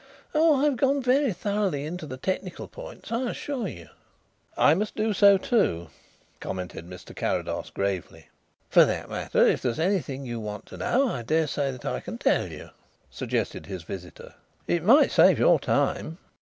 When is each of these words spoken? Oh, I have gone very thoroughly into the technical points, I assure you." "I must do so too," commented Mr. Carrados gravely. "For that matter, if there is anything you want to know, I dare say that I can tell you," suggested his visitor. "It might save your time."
Oh, 0.33 0.55
I 0.55 0.63
have 0.63 0.77
gone 0.77 0.99
very 1.03 1.31
thoroughly 1.31 1.85
into 1.85 2.07
the 2.07 2.17
technical 2.17 2.67
points, 2.67 3.11
I 3.11 3.29
assure 3.29 3.67
you." 3.67 3.87
"I 4.57 4.73
must 4.73 4.95
do 4.95 5.13
so 5.13 5.37
too," 5.37 5.89
commented 6.39 6.89
Mr. 6.89 7.15
Carrados 7.15 7.69
gravely. 7.69 8.27
"For 8.67 8.83
that 8.83 9.11
matter, 9.11 9.45
if 9.45 9.61
there 9.61 9.69
is 9.73 9.79
anything 9.79 10.25
you 10.25 10.39
want 10.39 10.65
to 10.65 10.77
know, 10.77 11.07
I 11.07 11.21
dare 11.21 11.45
say 11.45 11.69
that 11.69 11.85
I 11.85 11.99
can 11.99 12.17
tell 12.17 12.47
you," 12.47 12.71
suggested 13.11 13.67
his 13.67 13.83
visitor. 13.83 14.33
"It 14.65 14.81
might 14.83 15.11
save 15.11 15.37
your 15.37 15.59
time." 15.59 16.17